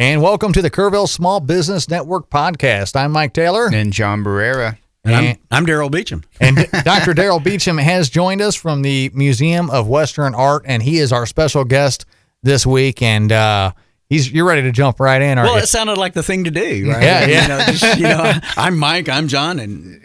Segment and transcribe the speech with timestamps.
[0.00, 2.94] And welcome to the Kerrville Small Business Network podcast.
[2.94, 3.68] I'm Mike Taylor.
[3.72, 4.78] And John Barrera.
[5.04, 6.22] And I'm, I'm Daryl Beecham.
[6.40, 7.14] And Dr.
[7.14, 11.26] Daryl Beecham has joined us from the Museum of Western Art, and he is our
[11.26, 12.06] special guest
[12.44, 13.02] this week.
[13.02, 13.72] And uh,
[14.08, 15.64] he's you're ready to jump right in, aren't Well, you?
[15.64, 17.02] it sounded like the thing to do, right?
[17.02, 17.42] Yeah, yeah.
[17.42, 19.08] You know, just, you know, I'm Mike.
[19.08, 20.00] I'm John, and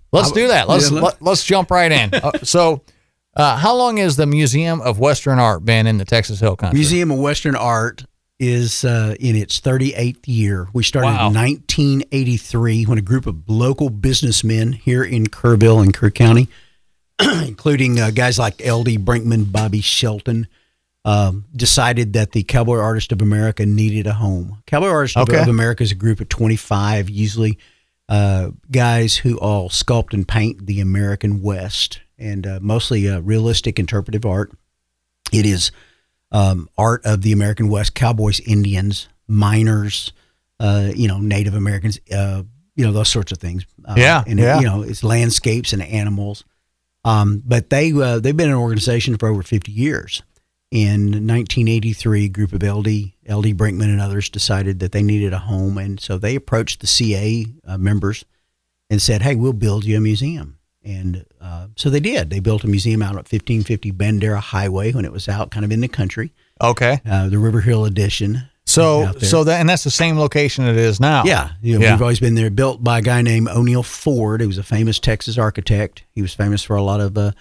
[0.12, 0.68] Let's do that.
[0.68, 2.10] Let's Yeah, let, let's jump right in.
[2.12, 2.82] Uh, so,
[3.36, 6.78] uh, how long has the Museum of Western Art been in the Texas Hill Country?
[6.78, 8.04] Museum of Western Art
[8.38, 10.68] is uh, in its 38th year.
[10.72, 11.28] We started Wow.
[11.28, 16.48] in 1983 when a group of local businessmen here in Kerrville and Kerr County,
[17.20, 18.98] including uh, guys like L.D.
[18.98, 20.46] Brinkman, Bobby Shelton,
[21.04, 24.62] um, decided that the Cowboy Artist of America needed a home.
[24.66, 25.40] Cowboy Artist of- Okay.
[25.40, 27.58] of America is a group of 25, usually
[28.08, 33.78] uh, guys who all sculpt and paint the American West, and uh, mostly uh, realistic
[33.78, 34.52] interpretive art.
[35.32, 35.70] It is
[36.32, 40.12] um, art of the American West, cowboys, Indians, miners,
[40.60, 42.42] uh, you know, Native Americans, uh,
[42.74, 43.66] you know, those sorts of things.
[43.84, 44.60] Uh, Yeah, and yeah.
[44.60, 46.44] you know, it's landscapes and animals.
[47.04, 50.22] Um, but they uh, they've been an organization for over fifty years.
[50.70, 55.38] In 1983, a group of LD LD Brinkman and others decided that they needed a
[55.38, 58.24] home, and so they approached the CA uh, members
[58.90, 62.30] and said, "Hey, we'll build you a museum." And uh, so they did.
[62.30, 65.72] They built a museum out at 1550 Bandera Highway when it was out, kind of
[65.72, 66.32] in the country.
[66.60, 67.00] okay.
[67.08, 68.42] Uh, the River Hill edition.
[68.64, 71.24] So, so that and that's the same location it is now.
[71.24, 71.92] Yeah, you know, Yeah.
[71.94, 72.50] we've always been there.
[72.50, 74.40] Built by a guy named O'Neill Ford.
[74.42, 76.04] He was a famous Texas architect.
[76.12, 77.32] He was famous for a lot of uh,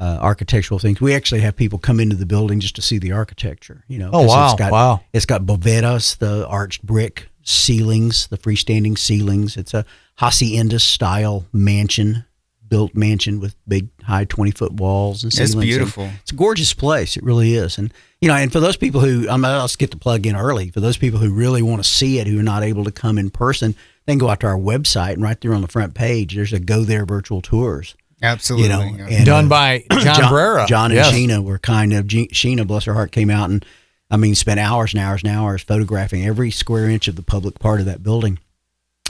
[0.00, 1.00] uh, architectural things.
[1.00, 3.84] We actually have people come into the building just to see the architecture.
[3.86, 5.00] You know, Oh, wow, It's got, wow.
[5.12, 9.56] It's got bovedas, the arched brick ceilings, the freestanding ceilings.
[9.56, 9.84] It's a
[10.16, 12.24] hacienda style mansion,
[12.72, 15.54] built mansion with big, high twenty foot walls and It's ceilings.
[15.54, 16.08] And beautiful.
[16.22, 17.18] It's a gorgeous place.
[17.18, 17.76] It really is.
[17.76, 17.92] And
[18.22, 20.70] you know, and for those people who I'm I'll just get the plug in early.
[20.70, 23.18] For those people who really want to see it, who are not able to come
[23.18, 23.74] in person,
[24.06, 26.54] they can go out to our website and right there on the front page, there's
[26.54, 27.94] a go there virtual tours.
[28.22, 28.68] Absolutely.
[28.70, 29.16] You know, yeah.
[29.18, 30.66] and, Done uh, by John, Barrera.
[30.66, 31.12] John and Yes.
[31.12, 33.66] Sheena were kind of Ge- Sheena, bless her heart, came out and
[34.10, 37.58] I mean spent hours and hours and hours photographing every square inch of the public
[37.58, 38.38] part of that building.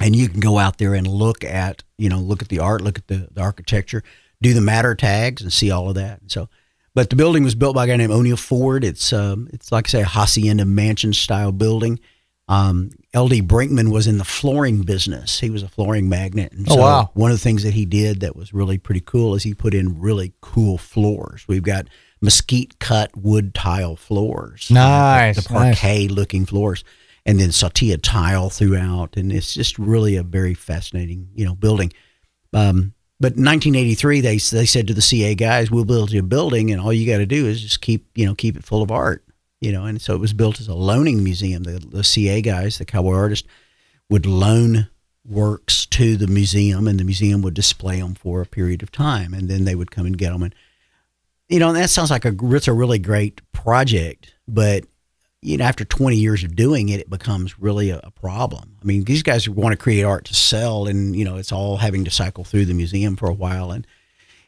[0.01, 2.81] And you can go out there and look at, you know, look at the art,
[2.81, 4.03] look at the, the architecture,
[4.41, 6.21] do the Mattertags and see all of that.
[6.29, 6.49] So
[6.95, 8.85] but the building was built by a guy named O'Neill Ford.
[8.85, 12.01] It's um, it's like I say a hacienda mansion style building.
[12.49, 15.41] Um, LD Brinkman was in the flooring business.
[15.41, 16.53] He was a flooring magnet.
[16.53, 17.11] And Oh, wow.
[17.15, 19.73] one of the things that he did that was really pretty cool is he put
[19.75, 21.45] in really cool floors.
[21.49, 21.87] We've got
[22.21, 24.69] mesquite cut wood tile floors.
[24.69, 25.77] The- Nice, The, nice.
[25.81, 26.85] parquet looking floors.
[27.25, 29.17] And then saltillo tile throughout.
[29.17, 31.93] And it's just really a very fascinating, you know, building.
[32.53, 36.25] Um, but in 1983, they they said to the CA guys, "We'll build you a
[36.25, 38.83] building, and all you got to do is just keep you know keep it full
[38.83, 39.25] of art."
[39.61, 41.63] You know, and so it was built as a loaning museum.
[41.63, 43.47] The, the CA guys, the cowboy artists,
[44.11, 44.89] would loan
[45.25, 49.35] works to the museum, and the museum would display them for a period of time,
[49.35, 50.43] and then they would come and get them.
[50.43, 50.55] And
[51.49, 54.85] you know, and that sounds like a it's a really great project, but
[55.43, 58.77] you know, after 20 years of doing it, it becomes really a, a problem.
[58.81, 61.79] I mean, these guys want to create art to sell, and you know, it's all
[61.79, 63.87] having to cycle through the museum for a while, and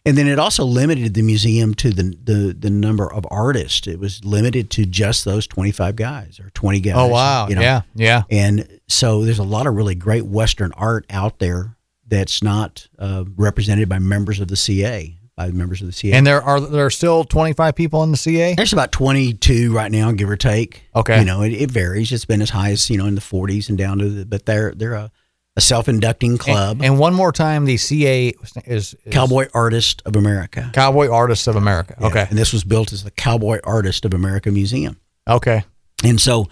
[0.07, 3.87] and then it also limited the museum to the the, the number of artists.
[3.87, 6.95] It was limited to just those 25 guys or 20 guys.
[6.97, 7.49] Oh wow.
[7.49, 7.63] you know.
[7.63, 7.83] Yeah.
[7.95, 8.23] Yeah.
[8.31, 11.77] And so there's a lot of really great Western art out there
[12.07, 16.13] that's not uh, represented by members of the CA, by members of the CA.
[16.13, 18.55] And there are there are still 25 people in the CA.
[18.55, 20.83] There's about 22 right now, give or take.
[20.95, 21.19] Okay.
[21.19, 22.13] You know, it, it varies.
[22.13, 24.47] It's been as high as, you know, in the 40s and down to the, but
[24.47, 25.11] they're, they're a,
[25.57, 26.79] a self inducting club.
[26.79, 30.71] And, and one more time, the CA is, is Cowboy Artist of America.
[30.73, 31.97] Cowboy Artists of America.
[32.01, 32.07] Yeah.
[32.09, 32.27] Okay.
[32.29, 35.01] And this was built as the Cowboy Artist of America Museum.
[35.29, 35.65] Okay.
[36.05, 36.49] And so,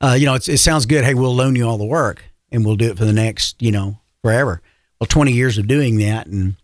[0.00, 1.04] uh, you know, it's, it sounds good.
[1.04, 3.72] Hey, we'll loan you all the work and we'll do it for the next, you
[3.72, 4.62] know, forever.
[5.00, 6.56] Well, 20 years of doing that and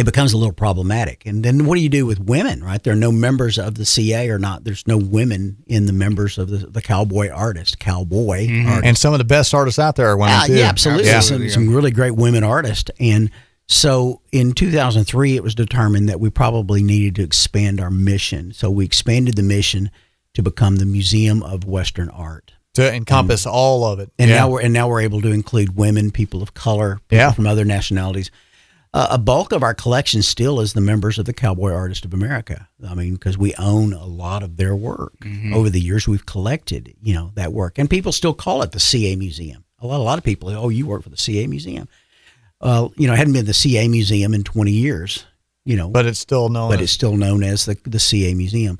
[0.00, 1.24] it becomes a little problematic.
[1.26, 2.82] And then what do you do with women, right?
[2.82, 4.64] There are no members of the CA or not.
[4.64, 8.84] There's no women in the members of the, the cowboy artist, cowboy artist.
[8.86, 10.54] And some of the best artists out there are women Ah, too.
[10.54, 11.06] yeah, absolutely.
[11.06, 11.20] Yeah.
[11.20, 12.90] Some, some really great women artists.
[12.98, 13.30] And
[13.68, 18.52] so in 2003, it was determined that we probably needed to expand our mission.
[18.52, 19.90] So we expanded the mission
[20.34, 22.52] to become the Museum of Western Art.
[22.74, 24.10] To encompass all of it.
[24.18, 24.36] And yeah.
[24.38, 27.32] now we're and now we're able to include women, people of color, people Yeah.
[27.32, 28.30] from other nationalities.
[28.92, 32.12] Uh, a bulk of our collection still is the members of the Cowboy Artist of
[32.12, 32.68] America.
[32.88, 35.12] I mean, because we own a lot of their work.
[35.54, 38.80] Over the years, we've collected, you know, that work, and people still call it the
[38.80, 39.64] CA Museum.
[39.78, 41.88] A lot, a lot of people, oh, you work for the CA Museum.
[42.60, 45.24] Uh, you know, it hadn't been the CA Museum in 20 years.
[45.64, 46.70] You know, but it's still known.
[46.70, 48.78] but as- it's still known as the the CA Museum.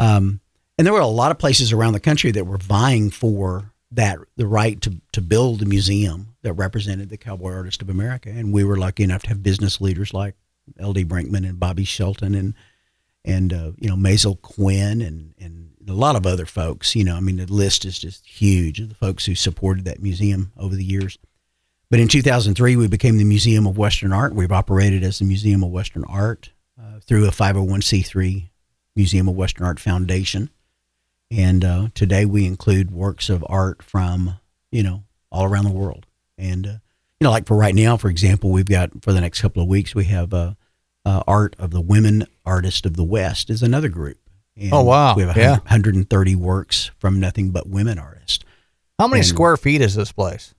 [0.00, 0.40] Um,
[0.76, 4.18] and there were a lot of places around the country that were vying for that
[4.36, 8.52] the right to to build a museum that represented the cowboy artist of America, and
[8.52, 10.34] we were lucky enough to have business leaders like
[10.78, 11.04] L.D.
[11.04, 12.54] Brinkman and Bobby Shelton and
[13.24, 16.94] and uh, you know Maisel Quinn and and a lot of other folks.
[16.96, 20.02] You know, I mean the list is just huge of the folks who supported that
[20.02, 21.18] museum over the years.
[21.90, 24.34] But in 2003, we became the Museum of Western Art.
[24.34, 26.50] We've operated as the Museum of Western Art
[26.80, 28.48] uh, through a 501c3
[28.96, 30.48] Museum of Western Art Foundation.
[31.30, 34.38] And uh, today we include works of art from,
[34.70, 36.06] you know, all around the world.
[36.42, 36.70] And, uh,
[37.20, 39.68] you know, like for right now, for example, we've got for the next couple of
[39.68, 40.54] weeks, we have uh,
[41.04, 44.18] uh art of the Women Artists of the West is another group.
[44.56, 45.14] And oh, wow.
[45.14, 45.52] We have yeah.
[45.52, 48.44] 130 works from nothing but women artists.
[48.98, 50.54] How many and, square feet is this place?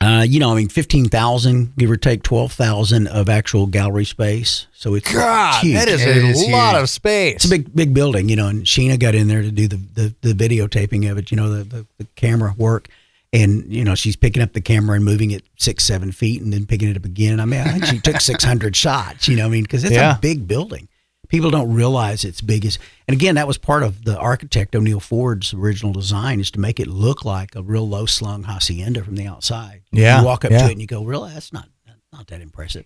[0.00, 4.04] Uh, you know, I mean, fifteen thousand, give or take twelve thousand of actual gallery
[4.04, 4.68] space.
[4.72, 5.74] So it's God, huge.
[5.74, 6.82] that is it a is lot huge.
[6.82, 7.34] of space.
[7.36, 8.46] It's a big, big building, you know.
[8.46, 11.32] And Sheena got in there to do the the, the videotaping of it.
[11.32, 12.88] You know, the, the, the camera work,
[13.32, 16.52] and you know, she's picking up the camera and moving it six, seven feet, and
[16.52, 17.40] then picking it up again.
[17.40, 19.28] I mean, I think she took six hundred shots.
[19.28, 20.16] You know, I mean, because it's yeah.
[20.16, 20.88] a big building
[21.28, 25.00] people don't realize it's big as and again that was part of the architect o'neill
[25.00, 29.14] ford's original design is to make it look like a real low slung hacienda from
[29.14, 30.58] the outside yeah you walk up yeah.
[30.58, 31.68] to it and you go really that's not
[32.12, 32.84] not that impressive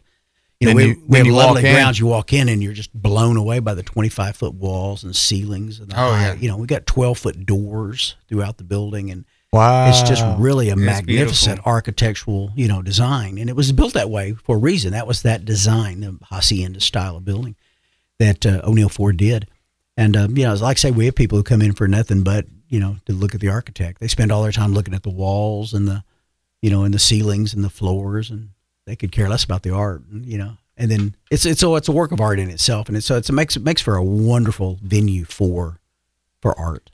[0.60, 1.98] you know, we, you, we have lovely grounds.
[1.98, 5.80] You walk in and you're just blown away by the 25 foot walls and ceilings.
[5.80, 6.34] And the oh, high, yeah.
[6.34, 9.10] You know, we got 12 foot doors throughout the building.
[9.10, 9.88] And wow.
[9.88, 11.72] it's just really a it's magnificent beautiful.
[11.72, 13.38] architectural, you know, design.
[13.38, 14.92] And it was built that way for a reason.
[14.92, 17.56] That was that design, the hacienda style of building
[18.18, 19.48] that uh, O'Neill Ford did.
[19.96, 22.22] And um, you know, like I say, we have people who come in for nothing
[22.22, 24.00] but you know to look at the architect.
[24.00, 26.02] They spend all their time looking at the walls and the,
[26.62, 28.50] you know, and the ceilings and the floors, and
[28.86, 30.02] they could care less about the art.
[30.10, 32.96] You know, and then it's it's so it's a work of art in itself, and
[32.96, 35.78] it's so it's, it makes it makes for a wonderful venue for
[36.40, 36.90] for art.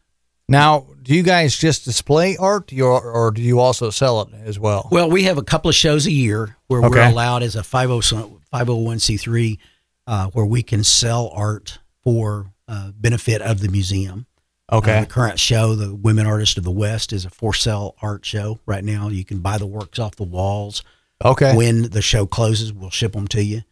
[0.49, 4.89] Now, do you guys just display art, or do you also sell it as well?
[4.91, 6.89] Well, we have a couple of shows a year where okay.
[6.89, 9.59] we're allowed as a 501c3
[10.07, 14.27] uh, where we can sell art for uh, benefit of the museum.
[14.71, 14.99] Okay.
[14.99, 18.25] Uh, the current show, the Women Artists of the West, is a for sale art
[18.25, 19.09] show right now.
[19.09, 20.83] You can buy the works off the walls.
[21.25, 21.57] Okay.
[21.57, 23.63] When the show closes, we'll ship them to you.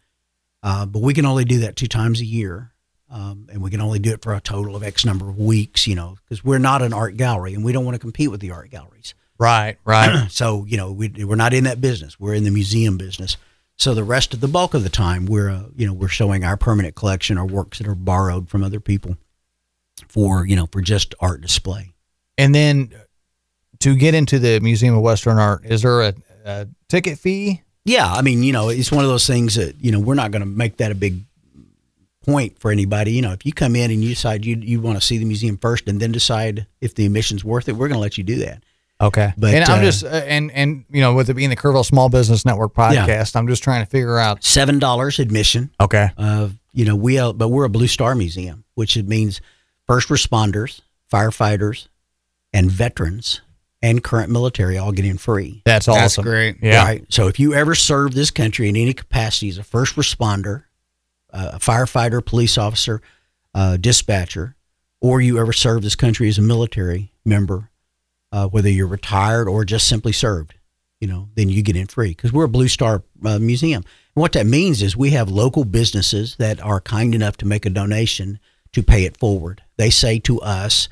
[0.63, 2.73] Uh, but we can only do that two times a year.
[3.09, 5.87] Um, and we can only do it for a total of X number of weeks,
[5.87, 8.41] you know, because we're not an art gallery and we don't want to compete with
[8.41, 9.15] the art galleries.
[9.39, 10.27] Right, right.
[10.31, 12.19] so, you know, we, we're not in that business.
[12.19, 13.37] We're in the museum business.
[13.77, 16.45] So the rest of the bulk of the time, we're uh, you know we're showing
[16.45, 19.17] our permanent collection or works that are borrowed from other people
[20.09, 21.93] for you know for just art display.
[22.39, 22.93] And then
[23.81, 26.15] to get into the Museum of Western Art, is there a,
[26.45, 27.63] a ticket fee?
[27.85, 30.31] Yeah, I mean you know it's one of those things that you know we're not
[30.31, 31.21] going to make that a big
[32.27, 33.13] point for anybody.
[33.13, 35.25] You know, if you come in and you decide you you want to see the
[35.25, 38.25] museum first and then decide if the admission's worth it, we're going to let you
[38.25, 38.63] do that.
[39.01, 41.57] Okay, but and I'm uh, just uh, and and you know with it being the
[41.57, 43.39] Kerrville Small Business Network podcast, yeah.
[43.39, 45.71] I'm just trying to figure out seven dollars admission.
[45.81, 49.43] Okay, uh, you know we uh, but we're a Blue Star Museum, which means
[49.87, 50.81] first responders,
[51.13, 51.89] firefighters,
[52.55, 53.43] and veterans
[53.83, 55.63] and current military all get in free.
[55.67, 56.01] That's awesome.
[56.01, 56.57] That's great.
[56.63, 56.83] Yeah.
[56.83, 57.05] Right.
[57.11, 60.65] So if you ever serve this country in any capacity as a first responder,
[61.55, 63.01] a firefighter, police officer,
[63.55, 64.57] uh, dispatcher,
[65.01, 67.71] or you ever served this country as a military member
[68.33, 70.55] uh, whether you're retired or just simply served,
[71.01, 73.83] you know, then you get in free because we're a Blue Star uh, museum.
[74.15, 77.65] And what that means is we have local businesses that are kind enough to make
[77.67, 78.39] a donation
[78.73, 79.63] to pay it forward.
[79.77, 80.89] They say to us,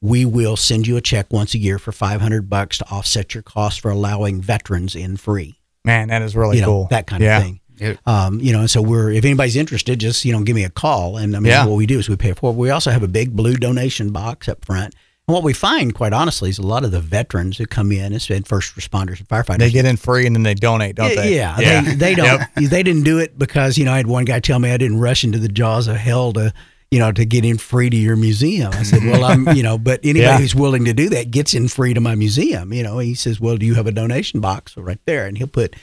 [0.00, 3.42] we will send you a check once a year for 500 bucks to offset your
[3.42, 5.58] cost for allowing veterans in free.
[5.84, 6.86] Man, that is really you know, cool.
[6.90, 7.38] That kind yeah.
[7.38, 7.60] of thing.
[8.06, 10.70] Um, you know, and so we're if anybody's interested, just you know, give me a
[10.70, 11.16] call.
[11.16, 11.66] And I mean, yeah.
[11.66, 12.52] what we do is we pay for.
[12.52, 14.94] We also have a big blue donation box up front
[15.28, 18.12] and what we find, quite honestly, is a lot of the veterans who come in
[18.12, 19.58] as first responders and firefighters.
[19.58, 21.34] They get in free and then they donate, don't yeah, they?
[21.34, 21.80] Yeah, yeah.
[21.80, 22.26] They, they don't.
[22.26, 22.50] yep.
[22.70, 25.00] They didn't do it because you know I had one guy tell me I didn't
[25.00, 26.54] rush into the jaws of hell to
[26.92, 28.72] you know to get in free to your museum.
[28.72, 30.38] I said, well, I'm you know, but anybody yeah.
[30.38, 32.72] who's willing to do that gets in free to my museum.
[32.72, 35.26] You know, he says, well, do you have a donation box right there?
[35.26, 35.74] And he'll put,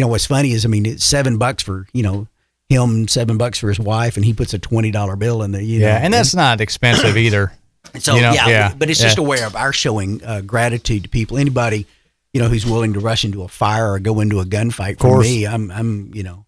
[0.00, 2.26] you know, what's funny is I mean, it's seven bucks for you know
[2.70, 5.60] him, seven bucks for his wife, and he puts a twenty dollar bill in there.
[5.60, 7.52] You yeah, know, and that's not expensive either.
[7.98, 9.06] So you know, yeah, yeah, but it's yeah.
[9.06, 11.38] just a way of our showing uh, gratitude to people.
[11.38, 11.86] Anybody,
[12.32, 15.00] you know, who's willing to rush into a fire or go into a gunfight.
[15.00, 16.44] For me, I'm, I'm, you know,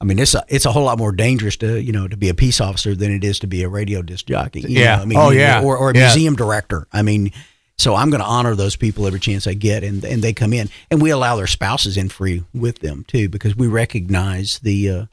[0.00, 2.28] I mean, it's a, it's a whole lot more dangerous to, you know, to be
[2.28, 4.60] a peace officer than it is to be a radio disc jockey.
[4.68, 4.96] yeah.
[4.96, 5.02] Know?
[5.02, 5.62] I mean, oh yeah.
[5.62, 6.02] Or, or a yeah.
[6.02, 6.86] museum director.
[6.92, 7.32] I mean,
[7.78, 10.52] so I'm going to honor those people every chance I get, and and they come
[10.52, 14.90] in, and we allow their spouses in free with them too, because we recognize the.
[14.90, 15.06] Uh,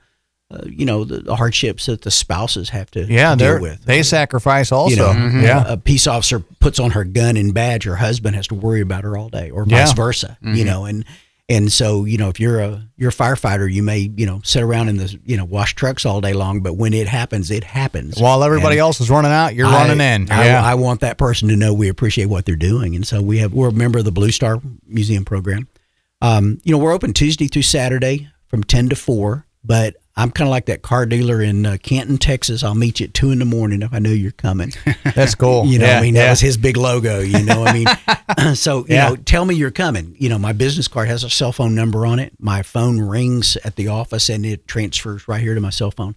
[0.51, 3.61] uh, you know, the, the hardships that the spouses have to, Yeah, to they're deal
[3.63, 3.85] with.
[3.85, 4.91] they sacrifice also.
[4.91, 5.63] you know, Yeah.
[5.65, 9.03] a peace officer puts on her gun and badge, her husband has to worry about
[9.03, 9.79] her all day, or Yeah.
[9.79, 10.37] vice versa.
[10.43, 11.05] You know, and
[11.49, 14.63] and so you know, if you're a you're a firefighter, you may you know sit
[14.63, 17.63] around in the you know wash trucks all day long, but when it happens, it
[17.63, 18.19] happens.
[18.19, 20.31] While everybody And else is running out, you're I- running in.
[20.31, 20.63] I, yeah.
[20.63, 23.53] I want that person to know we appreciate what they're doing, and so we have
[23.53, 25.67] we're a member of the Blue Star Museum program.
[26.21, 30.47] Um, you know, we're open Tuesday through Saturday from ten to four, but I'm kind
[30.47, 32.63] of like that car dealer in uh, Canton, Texas.
[32.63, 34.71] I'll meet you at two in the morning if I know you're coming.
[35.15, 35.65] That's cool.
[35.65, 36.25] You know, yeah, I mean, yeah.
[36.25, 37.19] that was his big logo.
[37.21, 39.09] You know, I mean, so you Yeah.
[39.09, 40.15] know, tell me you're coming.
[40.19, 42.33] You know, my business card has a cell phone number on it.
[42.39, 46.15] My phone rings at the office, and it transfers right here to my cell phone.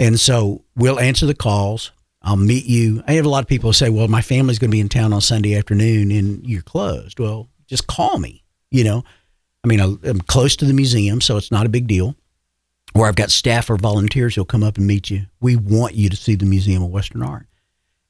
[0.00, 1.92] And so we'll answer the calls.
[2.22, 3.04] I'll meet you.
[3.06, 5.12] I have a lot of people say, "Well, my family's going to be in town
[5.12, 8.42] on Sunday afternoon, and you're closed." Well, just call me.
[8.72, 9.04] You know,
[9.62, 12.16] I mean, I'm close to the museum, so it's not a big deal.
[12.94, 15.26] Or I've got staff or volunteers who'll come up and meet you.
[15.40, 17.46] We want you to see the Museum of Western Art.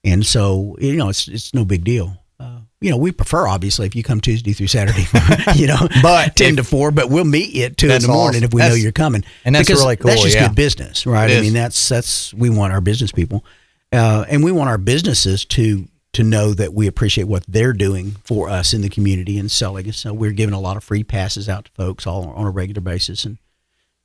[0.04, 2.16] And so, you know, it's it's no big deal.
[2.40, 5.06] Uh, you know, we prefer obviously if you come Tuesday through Saturday,
[5.56, 6.90] you know, But ten if- to four.
[6.92, 8.44] But we'll meet you at two in the morning awesome.
[8.44, 9.24] if we know you're coming.
[9.44, 10.46] and that's Because really cool, That's just yeah.
[10.46, 11.28] good business, right?
[11.28, 11.42] It I is.
[11.42, 13.44] mean, that's that's we want our business people,
[13.92, 18.12] uh, and we want our businesses to to know that we appreciate what they're doing
[18.24, 19.84] for us in the community and selling.
[19.86, 22.50] And so we're giving a lot of free passes out to folks all on a
[22.50, 23.36] regular basis, and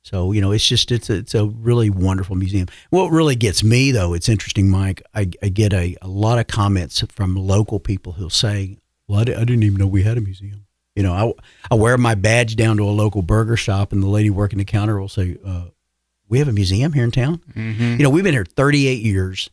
[0.04, 2.68] so you know, it's just it's a, it's a really wonderful museum.
[2.90, 5.02] What really gets me though, it's interesting, Mike.
[5.14, 8.76] I, I get a, a lot of comments from local people who'll say,
[9.08, 11.32] "Well, I, didn't even know we had a museum." You know, I,
[11.72, 14.64] I wear my badge down to a local burger shop, and the lady working the
[14.66, 15.64] counter will say, uh,
[16.28, 17.40] "We have a museum here in town."
[17.98, 19.48] You know, we've been here 38 years,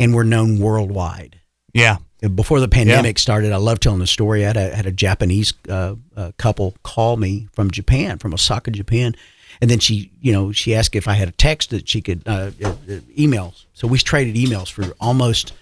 [0.00, 1.40] and we're known worldwide
[1.74, 1.98] yeah.
[2.34, 4.44] before the pandemic started, I love telling the story.
[4.44, 8.70] I had a, had a Japanese uh, uh, couple call me from Japan, from Osaka,
[8.70, 9.14] Japan,
[9.60, 12.22] and then she, you know, she asked if I had a text that she could
[12.26, 13.64] uh, uh, uh, emails.
[13.72, 15.52] So we traded emails for almost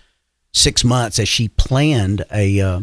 [0.52, 2.80] six months as she planned a, uh,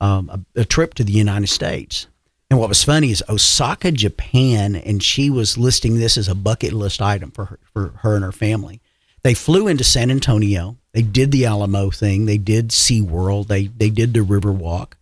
[0.00, 2.06] um, a a trip to the United States.
[2.50, 6.74] And what was funny is Osaka, Japan, and she was listing this as a bucket
[6.74, 8.82] list item for her, for her and her family.
[9.22, 10.76] They flew into San Antonio.
[10.92, 12.26] They did the Alamo thing.
[12.26, 13.46] They did SeaWorld.
[13.46, 14.98] They they did the River Walk.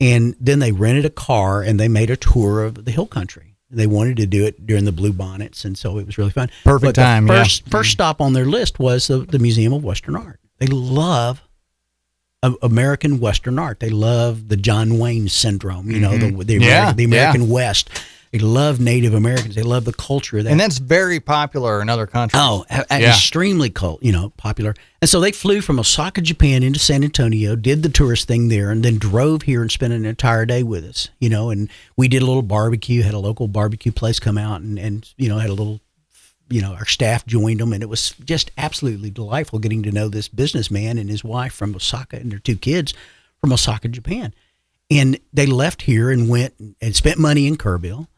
[0.00, 3.53] And then they rented a car and they made a tour of the hill country.
[3.74, 6.50] They wanted to do it during the Blue Bonnets, and so it was really fun.
[6.64, 7.42] Perfect the time, yeah.
[7.42, 10.40] First, first stop on their list was the, the Museum of Western Art.
[10.58, 11.42] They love
[12.62, 13.80] American Western art.
[13.80, 15.90] They love the John Wayne syndrome.
[15.90, 16.62] You know, the, the, Mm-hmm.
[16.62, 17.90] Yeah, American, the American West.
[18.34, 19.54] They love Native Americans.
[19.54, 20.50] They love the culture of that.
[20.50, 22.42] And that's very popular in other countries.
[22.42, 23.10] Oh, a- a- Yeah.
[23.10, 24.74] extremely cult, you know, popular.
[25.00, 28.72] And so they flew from Osaka, Japan into San Antonio, did the tourist thing there,
[28.72, 31.50] and then drove here and spent an entire day with us, you know.
[31.50, 35.08] And we did a little barbecue, had a local barbecue place come out and, and
[35.16, 35.80] you know, had a little,
[36.50, 37.72] you know, our staff joined them.
[37.72, 41.72] And it was just absolutely delightful getting to know this businessman and his wife from
[41.76, 42.94] Osaka and their two kids
[43.40, 44.34] from Osaka, Japan.
[44.90, 48.08] And they left here and went and spent money in Kerrville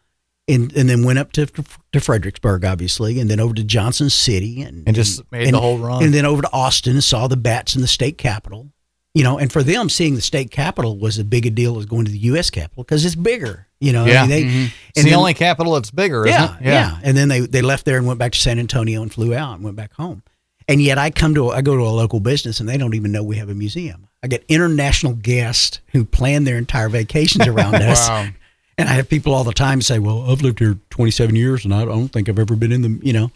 [0.48, 4.62] and and then went up to to Fredericksburg, obviously, and then over to Johnson City,
[4.62, 6.02] and And just made the whole run.
[6.02, 8.68] and then over to Austin and saw the bats in the state capitol.
[9.14, 11.86] You know, and for them, seeing the state capitol was as big a deal as
[11.86, 12.50] going to the U.S.
[12.50, 13.66] Capitol because it's bigger.
[13.80, 14.18] You know, Yeah.
[14.18, 14.64] I mean, they, mm-hmm.
[14.64, 17.62] It's and the then- only capital that's bigger, isn't yeah, yeah, And then they they
[17.62, 20.22] left there and went back to San Antonio and flew out and went back home.
[20.68, 22.94] And yet, I come to a, I go to a local business and they don't
[22.94, 24.06] even know we have a museum.
[24.22, 28.08] I get international guests who plan their entire vacations around us.
[28.08, 28.28] Wow.
[28.78, 31.72] And I have people all the time say, "Well, I've lived here 27 years, and
[31.74, 33.30] I don't think I've ever been in the." You know,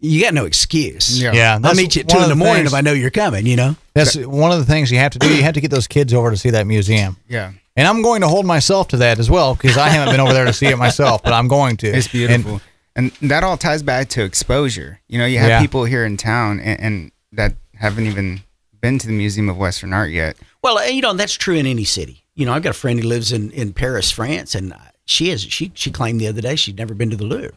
[0.00, 1.20] you got no excuse.
[1.20, 1.32] Yeah.
[1.32, 1.58] Yeah.
[1.62, 3.46] I'll meet you at two in the morning things- if I know you're coming.
[3.46, 3.76] You know.
[3.94, 5.34] That's one of the things you have to do.
[5.34, 7.16] You have to get those kids over to see that museum.
[7.28, 7.52] Yeah.
[7.76, 10.32] And I'm going to hold myself to that as well because I haven't been over
[10.32, 11.88] there to see it myself, but I'm going to.
[11.88, 12.60] It's And- beautiful.
[12.96, 15.00] And, that all ties back to exposure.
[15.08, 15.60] You know, you have Yeah.
[15.60, 18.42] people here in town and, and that haven't even
[18.80, 20.36] been to the Museum of Western Art yet.
[20.62, 22.23] Well, uh, you know that's true in any city.
[22.34, 24.74] You know, I've got a friend who lives in, in Paris, France, and
[25.04, 27.52] she is she she claimed the other day she'd never been to the Louvre.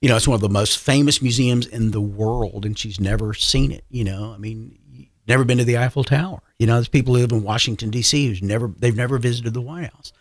[0.00, 3.34] You know, it's one of the most famous museums in the world, and she's never
[3.34, 3.84] seen it.
[3.90, 4.78] You know, I mean,
[5.26, 6.40] never been to the Eiffel Tower.
[6.58, 8.28] You know, there's people who live in Washington D.C.
[8.28, 10.12] who's never they've never visited the White House.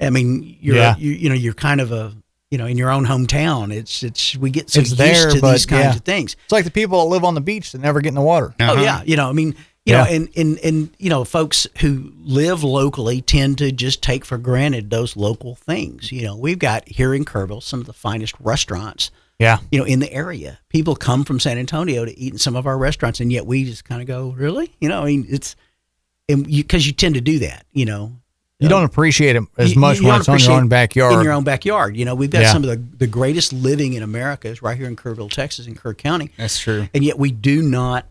[0.00, 0.96] I mean, you're Yeah.
[0.96, 2.12] you, you know you're kind of a
[2.50, 3.72] you know in your own hometown.
[3.72, 5.94] It's it's we get so It's used there, to these kinds yeah.
[5.94, 6.34] of things.
[6.42, 8.52] It's like the people that live on the beach that never get in the water.
[8.58, 8.82] Oh Uh-huh.
[8.82, 10.04] yeah, you know, I mean, you Yeah.
[10.04, 14.38] know, and, and and you know, folks who live locally tend to just take for
[14.38, 16.12] granted those local things.
[16.12, 19.58] You know, we've got here in Kerrville some of the finest restaurants, Yeah.
[19.72, 20.58] you know, in the area.
[20.68, 23.64] People come from San Antonio to eat in some of our restaurants, and yet we
[23.64, 25.56] just kind of go, really, you know, I mean, it's
[26.28, 28.12] and because you tend to do that, you know.
[28.60, 31.14] You don't appreciate it as you- much you when it's on your own backyard.
[31.14, 31.96] In your own backyard.
[31.96, 32.52] You know, we've got Yeah.
[32.52, 35.74] some of the, the greatest living in America is right here in Kerrville, Texas, in
[35.74, 36.30] Kerr County.
[36.38, 36.88] That's true.
[36.94, 38.06] And yet we do not,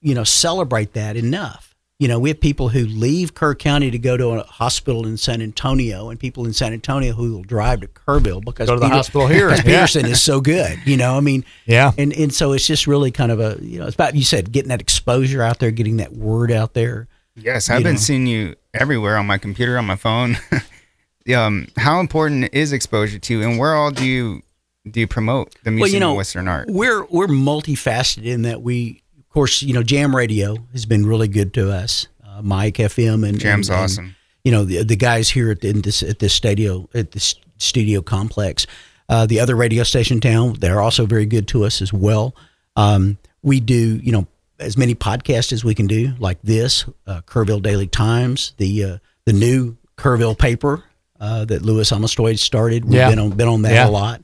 [0.00, 1.66] you know, celebrate that enough.
[1.98, 5.18] You know, we have people who leave Kerr County to go to a hospital in
[5.18, 8.80] San Antonio, and people in San Antonio who will drive to Kerrville because Go to
[8.80, 9.50] the hospital here.
[9.50, 9.72] because Yeah.
[9.80, 10.78] Peterson is so good.
[10.86, 11.92] You know, I mean, Yeah.
[11.98, 14.50] and and so it's just really kind of a you know, it's about you said
[14.50, 17.06] getting that exposure out there, getting that word out there.
[17.36, 18.00] Yes, I've been know.
[18.00, 20.38] seeing you everywhere on my computer, on my phone.
[21.36, 24.42] um, how important is exposure to you, and where all do you
[24.90, 26.68] do you promote the Museum well, you know, of Western Art?
[26.70, 31.28] We're we're multifaceted in that we, of course, you know, Jam Radio has been really
[31.28, 32.08] good to us.
[32.26, 34.16] Uh, Mike FM and Jam's and- and, awesome.
[34.42, 37.36] you know, the the guys here at the, in this at this studio at this
[37.58, 38.66] studio complex.
[39.08, 42.34] Uh, the other radio station town, they're also very good to us as well.
[42.76, 44.26] Um, we do, you know,
[44.60, 48.98] as many podcasts as we can do, like this, uh, Kerrville Daily Times, the uh,
[49.26, 50.82] the new Kerrville paper
[51.20, 52.84] uh, that Louis Amestoy started.
[52.84, 53.10] We've Yeah.
[53.10, 53.88] been on been on that Yeah.
[53.88, 54.22] a lot.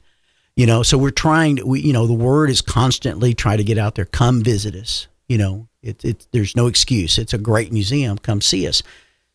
[0.57, 3.65] You know, so we're trying to, we, you know, the word is constantly try to
[3.65, 4.07] get out there.
[4.07, 5.07] Come visit us.
[5.29, 7.19] You know, it, it, there's no excuse.
[7.19, 8.17] It's a great museum.
[8.17, 8.83] Come see us.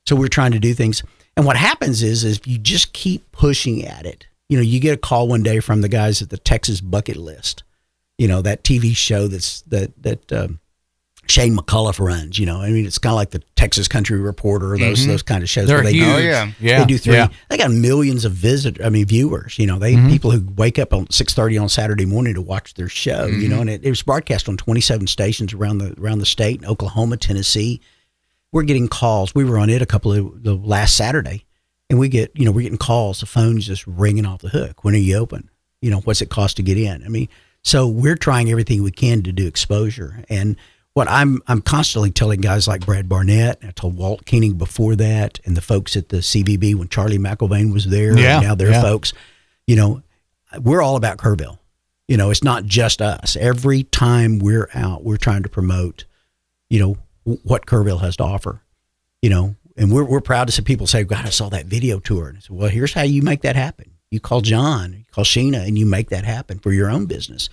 [0.07, 1.03] So we're trying to do things.
[1.37, 4.79] And what happens is, is if you just keep pushing at it, you know, you
[4.79, 7.63] get a call one day from the guys at the Texas Bucket List,
[8.17, 10.59] you know, that TV show that's that that um,
[11.31, 12.37] Shane McAuliffe runs.
[12.37, 15.11] You know, I mean, it's kind of like the Texas Country Reporter, those mm-hmm.
[15.11, 15.67] those kind of shows.
[15.67, 16.05] They're where they huge.
[16.05, 16.51] do- Oh, yeah.
[16.59, 16.79] Yeah.
[16.79, 17.13] they do three.
[17.13, 17.29] Yeah.
[17.49, 18.83] They got millions of visit.
[18.83, 19.57] I mean, viewers.
[19.57, 20.09] You know, they mm-hmm.
[20.09, 23.27] people who wake up on six thirty on Saturday morning to watch their show.
[23.27, 23.61] You know, mm-hmm.
[23.61, 26.67] and it, it was broadcast on twenty seven stations around the around the state, in
[26.67, 27.79] Oklahoma, Tennessee.
[28.51, 29.33] We're getting calls.
[29.33, 31.45] We were on it a couple of the last Saturday,
[31.89, 33.21] and we get you know we're getting calls.
[33.21, 34.83] The phone's just ringing off the hook.
[34.83, 35.49] When are you open?
[35.81, 37.03] You know, what's it cost to get in?
[37.05, 37.29] I mean,
[37.63, 40.57] so we're trying everything we can to do exposure and.
[40.93, 45.39] What I'm I'm constantly telling guys like Brad Barnett, I told Walt Keening before that,
[45.45, 48.71] and the folks at the CVB when Charlie McIlvain was there, Yeah, and now their
[48.71, 48.81] yeah.
[48.81, 49.13] folks,
[49.67, 50.01] you know,
[50.59, 51.59] we're all about Kerrville.
[52.09, 53.37] You know, it's not just us.
[53.37, 56.03] Every time we're out, we're trying to promote,
[56.69, 56.97] you know,
[57.43, 58.61] what Kerrville has to offer.
[59.21, 61.99] You know, and we're we're proud to see people say, "God, I saw that video
[61.99, 63.91] tour." And I said, "Well, here's how you make that happen.
[64.09, 67.49] You call John, you call Sheena, and you make that happen for your own business,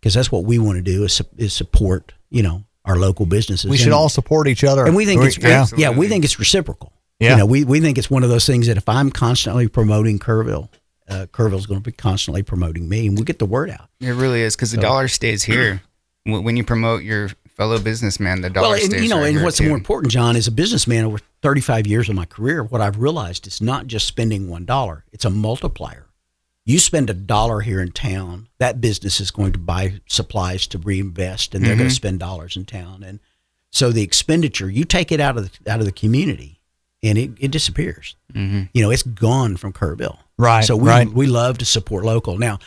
[0.00, 3.70] because that's what we want to do is is support, you know, our local businesses.
[3.70, 4.84] we should And- all support each other.
[4.86, 5.66] and we think it's yeah.
[5.76, 6.92] yeah, we think it's reciprocal.
[7.20, 7.32] Yeah.
[7.32, 10.18] You know, we, we think it's one of those things that if I'm constantly promoting
[10.18, 10.68] Kerrville,
[11.08, 13.88] uh, Kerrville's going to be constantly promoting me, and we get the word out.
[14.00, 15.82] It really is because the dollar stays here.
[16.24, 19.26] Wh- When you promote your fellow businessman, the dollar Well, and, stays you know, right
[19.28, 19.66] and here, what's too.
[19.68, 23.46] more important, John, as a businessman over 35 years of my career, what I've realized
[23.48, 26.06] is not just spending one dollar; it's a multiplier.
[26.68, 30.78] You spend a dollar here in town, that business is going to buy supplies to
[30.78, 31.78] reinvest, and they're Mm-hmm.
[31.78, 33.20] going to spend dollars in town, and
[33.70, 36.60] so the expenditure you take it out of the, out of the community,
[37.02, 38.16] and it, it disappears.
[38.34, 38.64] Mm-hmm.
[38.74, 40.18] You know, it's gone from Kerrville.
[40.36, 41.08] Right, So we right.
[41.08, 42.36] we love to support local.
[42.38, 42.58] Now,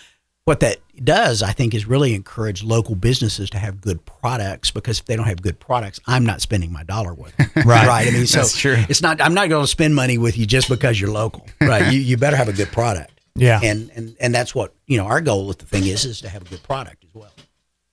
[0.45, 4.99] what that does, I think, is really encourage local businesses to have good products because
[4.99, 7.49] if they don't have good products, I'm not spending my dollar with them.
[7.65, 7.87] Right.
[7.87, 8.07] Right.
[8.07, 8.41] I mean, so
[8.89, 9.21] it's not.
[9.21, 11.45] I'm not going to spend money with you just because you're local.
[11.61, 11.93] Right.
[11.93, 13.20] you you better have a good product.
[13.35, 13.59] Yeah.
[13.63, 15.05] And and and that's what you know.
[15.05, 17.31] Our goal with the thing is is to have a good product as well.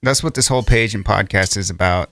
[0.01, 2.09] That's what this whole page and podcast is about.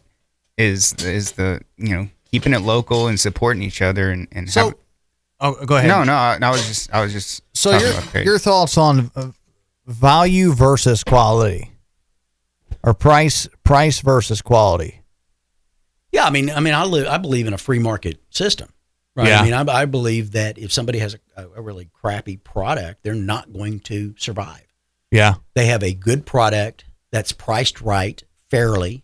[0.57, 4.65] Is is the you know keeping it local and supporting each other and and So,
[4.65, 4.75] have,
[5.39, 5.87] oh, go ahead.
[5.87, 8.25] no no I, I was just I was just So your about page.
[8.25, 9.31] your thoughts on uh,
[9.85, 11.71] value versus quality,
[12.83, 15.01] or price price versus quality?
[16.11, 18.69] Yeah, I mean, I mean, I live, I believe in a free market system,
[19.15, 19.27] right?
[19.27, 19.41] Yeah.
[19.41, 23.13] I mean, I, I believe that if somebody has a, a really crappy product, they're
[23.15, 24.65] not going to survive.
[25.11, 25.35] Yeah.
[25.53, 29.03] They have a good product that's priced right, fairly.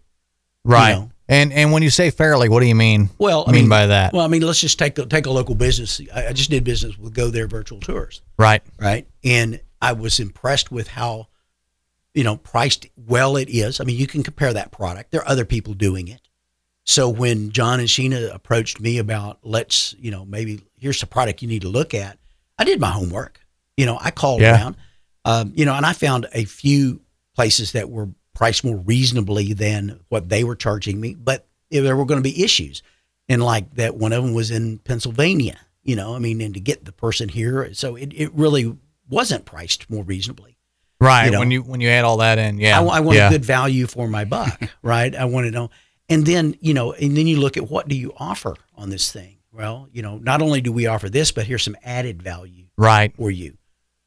[0.63, 0.93] Right.
[0.93, 1.11] know.
[1.29, 3.09] And and when you say fairly, what do you mean?
[3.17, 4.11] Well, I mean mean by that?
[4.11, 6.01] Well, I mean, let's just take a, take a local business.
[6.13, 8.61] I, I just did business with Go There Virtual Tours, right.
[8.77, 9.07] right?
[9.23, 11.27] And I was impressed with how,
[12.13, 13.79] you know, priced well it is.
[13.79, 15.11] I mean, you can compare that product.
[15.11, 16.21] There are other people doing it.
[16.83, 21.41] So when John and Sheena approached me about let's, you know, maybe here's a product
[21.41, 22.17] you need to look at,
[22.57, 23.39] I did my homework.
[23.77, 24.53] You know, I called Yeah.
[24.53, 24.75] around,
[25.25, 27.01] um, you know, and I found a few
[27.35, 32.05] places that were priced more reasonably than what they were charging me, but there were
[32.05, 32.81] going to be issues.
[33.29, 36.59] And like that, one of them was in Pennsylvania, you know, I mean, and to
[36.59, 37.73] get the person here.
[37.73, 38.75] So it, it really
[39.09, 40.57] wasn't priced more reasonably.
[40.99, 41.25] Right.
[41.25, 41.39] You know.
[41.39, 42.79] when you when you add all that in, yeah.
[42.79, 43.27] I, I want yeah.
[43.27, 45.13] a good value for my buck, right?
[45.13, 45.69] I want to know.
[46.09, 49.11] And then, you know, and then you look at what do you offer on this
[49.11, 49.32] thing?
[49.53, 53.15] Well, you know, not only do we offer this, but here's some added value Right.
[53.15, 53.57] for you,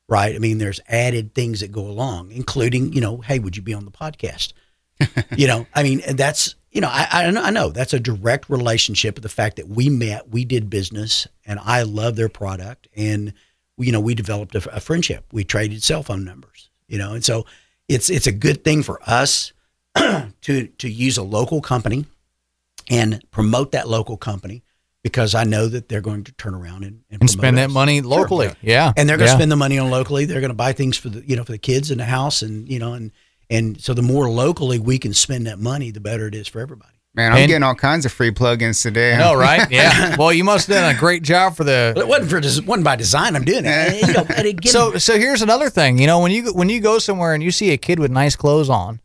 [0.08, 0.34] right?
[0.34, 3.72] I mean, there's added things that go along, including, you know, hey, would you be
[3.74, 4.52] on the podcast?
[5.36, 8.50] you know, I mean, that's you know, I, I know- I know that's a direct
[8.50, 12.88] relationship of the fact that we met, we did business, and I love their product,
[12.96, 13.32] and
[13.78, 15.24] you know, we developed a, a friendship.
[15.32, 17.46] We traded cell phone numbers, you know, and so
[17.88, 19.52] it's it's a good thing for us
[19.96, 22.04] to to use a local company
[22.90, 24.62] and promote that local company
[25.06, 27.68] because I know that they're going to turn around and, and, And promote spend that
[27.68, 27.72] us.
[27.72, 28.08] money Sure.
[28.10, 28.50] locally.
[28.60, 28.92] Yeah.
[28.96, 29.38] and they're going to Yeah.
[29.38, 30.24] spend the money on locally.
[30.24, 32.42] They're going to buy things for the you know for the kids in the house,
[32.42, 33.12] and you know, and
[33.48, 36.60] and so the more locally we can spend that money, the better it is for
[36.60, 36.90] everybody.
[37.14, 39.14] Man, I'm And- getting all kinds of free plugins today.
[39.14, 39.70] I know, right?
[39.70, 40.16] Yeah.
[40.16, 41.94] Well, you must have done a great job for the.
[41.96, 43.34] it wasn't for des- wasn't by design.
[43.36, 43.68] I'm doing it.
[43.68, 45.98] And, you know, and again, So, so here's another thing.
[45.98, 48.36] You know, when you when you go somewhere and you see a kid with nice
[48.36, 49.00] clothes on,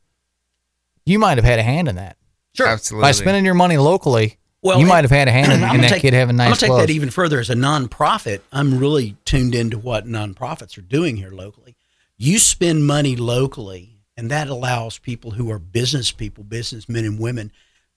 [1.05, 2.17] you might have had a hand in that
[2.53, 2.67] sure.
[2.67, 3.07] Absolutely.
[3.07, 4.37] by spending your money locally.
[4.63, 6.45] Well, you might have had a hand in, in that take- kid having nice.
[6.45, 6.87] I'm gonna take clothes.
[6.87, 7.39] that even further.
[7.39, 11.75] As a nonprofit, I'm really tuned into what nonprofits are doing here locally.
[12.17, 17.51] You spend money locally, and that allows people who are business people, businessmen and women,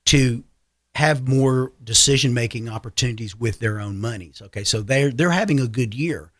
[0.05, 0.43] to
[0.95, 4.41] have more decision making opportunities with their own monies.
[4.41, 6.31] Okay, so they're they're having a good year.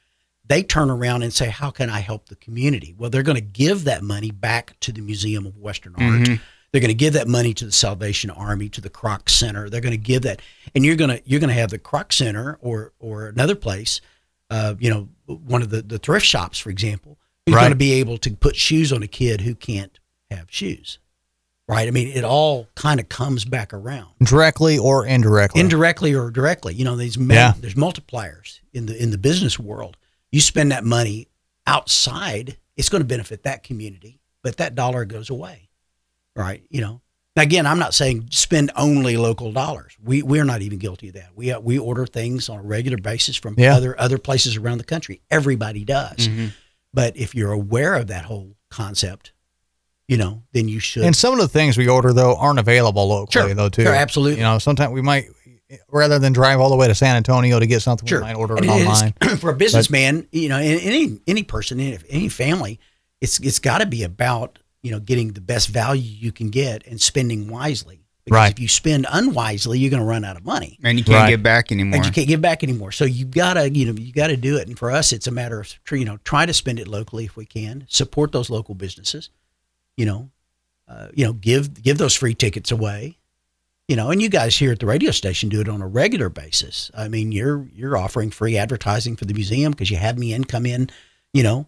[0.47, 3.41] They turn around and say, "How can I help the community?" Well, they're going to
[3.41, 6.03] give that money back to the Museum of Western Art.
[6.21, 6.33] Mm-hmm.
[6.71, 9.69] They're going to give that money to the Salvation Army, to the Kroc Center.
[9.69, 10.41] They're going to give that,
[10.73, 14.01] and you're going to you're going to have the Kroc Center or or another place,
[14.49, 17.61] uh, you know, one of the the thrift shops, for example, who's Right.
[17.61, 19.97] going to be able to put shoes on a kid who can't
[20.31, 20.99] have shoes,
[21.69, 21.87] right?
[21.87, 25.61] I mean, it all kind of comes back around directly or indirectly.
[25.61, 26.73] indirectly or directly.
[26.73, 27.53] You know, these Yeah.
[27.57, 29.95] there's multipliers in the in the business world.
[30.31, 31.29] You spend that money
[31.67, 35.64] outside, it's going to benefit that community, but that dollar goes away,
[36.35, 36.63] right?
[36.69, 37.01] You know.
[37.37, 39.97] Again, I'm not saying spend only local dollars.
[40.01, 41.31] We we're not even guilty of that.
[41.35, 43.75] We uh, we order things on a regular basis from Yeah.
[43.75, 45.21] other other places around the country.
[45.29, 46.29] Everybody does.
[46.93, 49.33] But if you're aware of that whole concept,
[50.07, 51.03] you know, then you should.
[51.03, 53.53] and some of the things we order though aren't available locally Sure.
[53.53, 53.83] though too.
[53.83, 54.37] Sure, absolutely.
[54.37, 55.25] You know, sometimes we might
[55.91, 58.19] rather than drive all the way to San Antonio to get something, Sure.
[58.19, 59.13] we might order And it online.
[59.39, 62.79] for a businessman, you know, any any person, any, any family,
[63.19, 66.85] it's it's got to be about you know getting the best value you can get
[66.87, 67.99] and spending wisely.
[68.23, 68.51] Because Right.
[68.53, 71.29] if you spend unwisely, you're going to run out of money, and you can't Right.
[71.29, 71.97] get back anymore.
[71.97, 72.91] and you can't give back anymore.
[72.91, 74.67] So you gotta you know you got to do it.
[74.67, 77.35] And for us, it's a matter of you know try to spend it locally if
[77.35, 77.85] we can.
[77.89, 79.29] Support those local businesses.
[79.97, 80.29] You know,
[80.87, 83.17] uh, you know give give those free tickets away.
[83.87, 86.29] You know, and you guys here at the radio station do it on a regular
[86.29, 86.89] basis.
[86.97, 90.45] I mean, you're you're offering free advertising for the museum because you have me in
[90.45, 90.89] come in,
[91.33, 91.67] you know,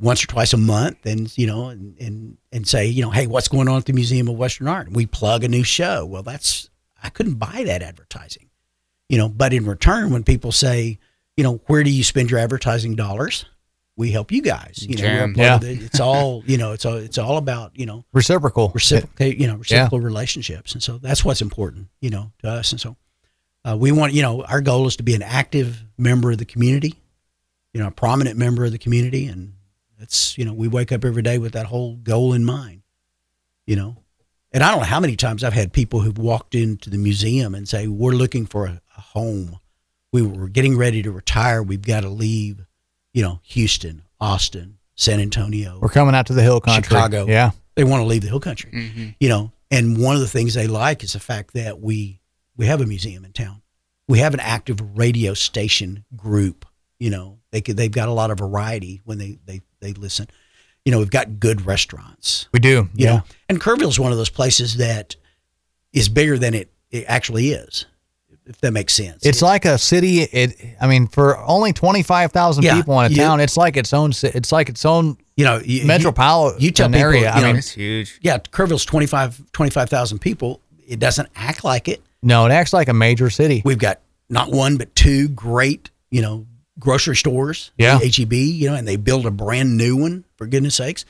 [0.00, 3.26] once or twice a month, and you know, and and and say, you know, hey,
[3.26, 4.86] what's going on at the Museum of Western Art?
[4.86, 6.06] And we plug a new show.
[6.06, 6.70] Well, that's
[7.02, 8.48] I couldn't buy that advertising,
[9.08, 9.28] you know.
[9.28, 10.98] But in return, when people say,
[11.36, 13.44] you know, where do you spend your advertising dollars?
[13.96, 14.86] We help you guys.
[14.88, 15.32] You know.
[15.34, 15.56] Yeah.
[15.56, 15.82] it.
[15.82, 16.72] it's all you know.
[16.72, 18.70] It's all it's all about you know Reciprocal.
[18.72, 22.70] reciprocal you know, reciprocal relationships, and so that's what's important, you know, to us.
[22.70, 22.96] And so
[23.64, 26.44] uh, we want, you know, our goal is to be an active member of the
[26.44, 26.94] community,
[27.74, 29.54] you know, a prominent member of the community, and
[30.00, 32.82] it's, you know, we wake up every day with that whole goal in mind,
[33.66, 33.96] you know.
[34.52, 37.54] And I don't know how many times I've had people who've walked into the museum
[37.54, 39.58] and say, "We're looking for a, a home.
[40.12, 41.62] We were getting ready to retire.
[41.62, 42.64] We've got to leave,
[43.12, 46.88] you know, Houston, Austin, San Antonio, We're coming out to the hill country.
[46.88, 47.26] Chicago.
[47.28, 47.50] Yeah.
[47.76, 49.14] they want to leave the hill country Mhm.
[49.20, 52.20] you know and one of the things they like is the fact that we
[52.56, 53.62] we have a museum in town
[54.08, 56.64] we have an active radio station group
[56.98, 60.26] you know they could they've got a lot of variety when they they they listen
[60.84, 62.68] you know we've got good restaurants We do.
[62.68, 63.16] you yeah.
[63.16, 65.16] know and kerrville's one of those places that
[65.92, 67.86] is bigger than it it actually is
[68.46, 70.20] if that makes sense It's like a city.
[70.22, 73.58] It, I mean, for only twenty five thousand Yeah, people in a you- town, it's
[73.58, 74.12] like its own.
[74.22, 77.20] It's like its own you know you, you- metropolitan you tell people, area.
[77.20, 78.18] you I know, mean, It's huge.
[78.22, 82.94] yeah kerrville's 25 25,000 people it doesn't act like it no, it acts like a
[82.94, 83.60] major city.
[83.66, 86.46] We've got not one but two great, you know,
[86.78, 87.70] grocery stores.
[87.78, 87.98] Yeah.
[87.98, 91.04] HEB, you know, and they build a brand new one for goodness sakes.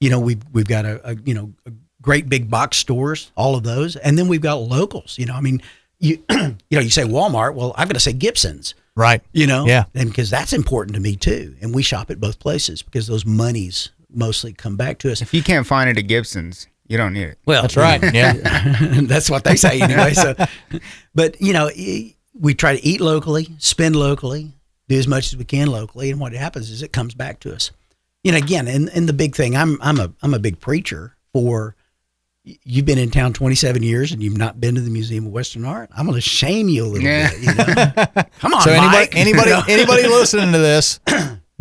[0.00, 3.54] You know, we've we've got a, a you know a great big box stores, all
[3.54, 5.16] of those, and then we've got locals.
[5.18, 5.62] You know, I mean,
[6.00, 7.54] you you know, you say Walmart.
[7.54, 8.74] Well, I'm going to say Gibson's.
[8.94, 9.22] Right.
[9.32, 9.84] You know, Yeah.
[9.94, 13.24] and because that's important to me too, and we shop at both places because those
[13.24, 15.22] monies mostly come back to us.
[15.22, 17.38] If you can't find it at Gibson's, you don't need it.
[17.46, 18.02] Well, That's right.
[18.12, 18.32] Yeah.
[19.04, 20.12] that's what they say anyway.
[20.12, 20.34] So,
[21.14, 24.52] but you know, e- we try to eat locally, spend locally,
[24.92, 27.54] do as much as we can locally, and what happens is it comes back to
[27.54, 27.70] us.
[28.24, 31.16] You know, again, and, and the big thing, I'm I'm a I'm a big preacher
[31.32, 31.74] for.
[32.44, 35.64] You've been in town 27 years and you've not been to the Museum of Western
[35.64, 35.90] Art.
[35.96, 37.30] I'm going to shame you a little Yeah.
[37.30, 37.38] bit.
[37.38, 38.24] You know?
[38.40, 39.14] Come on, So anybody, Mike.
[39.16, 40.98] anybody, anybody listening to this,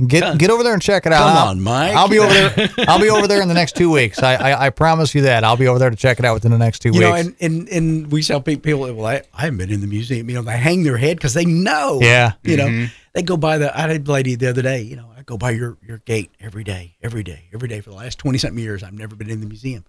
[0.07, 1.19] Get get over there and check it out.
[1.27, 1.93] Come I'll- on, Mike.
[1.95, 2.69] I'll be over there.
[2.87, 4.23] I'll be over there in the next two weeks.
[4.23, 5.43] I, I I promise you that.
[5.43, 7.03] I'll be over there to check it out within the next two You weeks.
[7.03, 10.27] know, and, and and we tell people, well, I, I haven't been in the museum.
[10.29, 11.99] You know, they hang their head because they know.
[12.01, 12.31] Yeah.
[12.41, 12.85] You know, mm-hmm.
[13.13, 13.75] They go by the.
[13.77, 14.81] I had a lady the other day.
[14.81, 17.89] You know, I go by your your gate every day, every day, every day for
[17.89, 18.83] the last twenty something years.
[18.83, 19.83] I've never been in the museum.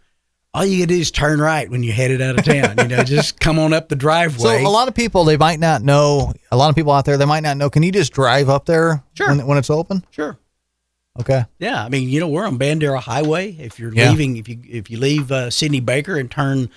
[0.54, 2.76] All you gotta do is turn right when you're headed out of town.
[2.78, 4.60] you know, just come on up the driveway.
[4.62, 6.32] So a lot of people they might not know.
[6.50, 7.70] A lot of people out there they might not know.
[7.70, 9.28] Can you just drive up there Sure.
[9.28, 10.04] when, when it's open?
[10.10, 10.36] sure.
[11.20, 11.44] Okay.
[11.58, 13.52] Yeah, I mean, you know, we're on Bandera Highway.
[13.58, 14.10] If you're Yeah.
[14.10, 16.70] leaving, if you if you leave uh, Sidney Baker and turn,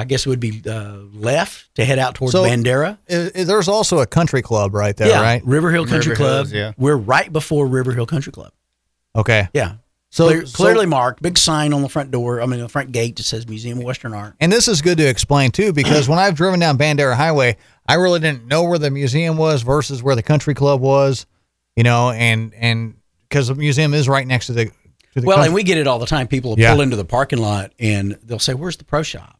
[0.00, 2.98] I guess it would be uh, left to head out towards So- Bandera.
[3.10, 5.44] I- I- there's also a country club right there, yeah, right?
[5.44, 6.36] River Hill Country River Club.
[6.46, 6.72] Hills, yeah.
[6.78, 8.52] We're right before River Hill Country Club.
[9.16, 9.48] Okay.
[9.52, 9.74] Yeah,
[10.10, 12.40] So, Clear, so- clearly marked, big sign on the front door.
[12.40, 14.34] I mean, the front gate that says Museum of Western Art.
[14.40, 17.56] and this is good to explain too, because when I've driven down Bandera Highway,
[17.86, 21.26] I really didn't know where the museum was versus where the country club was,
[21.76, 22.94] you know, and and
[23.28, 24.66] because the museum is right next to the
[25.14, 26.28] to the Well, country- and we get it all the time.
[26.28, 26.72] People will Yeah.
[26.72, 29.37] pull into the parking lot and they'll say, "Where's the pro shop?"